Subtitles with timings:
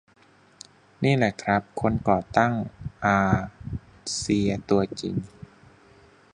[1.03, 2.53] นี่แหละครับคนก่อตั้ง
[3.05, 3.19] อา
[4.17, 5.15] เซียตัวจริง